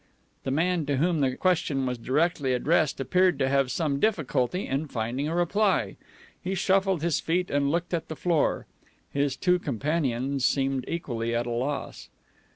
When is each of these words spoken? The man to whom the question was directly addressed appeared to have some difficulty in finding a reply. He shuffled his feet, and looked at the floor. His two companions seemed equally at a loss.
The 0.45 0.49
man 0.49 0.87
to 0.87 0.97
whom 0.97 1.19
the 1.19 1.35
question 1.37 1.85
was 1.85 1.99
directly 1.99 2.53
addressed 2.53 2.99
appeared 2.99 3.37
to 3.37 3.47
have 3.47 3.69
some 3.69 3.99
difficulty 3.99 4.65
in 4.65 4.87
finding 4.87 5.27
a 5.27 5.35
reply. 5.35 5.95
He 6.43 6.55
shuffled 6.55 7.03
his 7.03 7.19
feet, 7.19 7.51
and 7.51 7.69
looked 7.69 7.93
at 7.93 8.07
the 8.07 8.15
floor. 8.15 8.65
His 9.11 9.35
two 9.35 9.59
companions 9.59 10.43
seemed 10.43 10.85
equally 10.87 11.35
at 11.35 11.45
a 11.45 11.51
loss. 11.51 12.09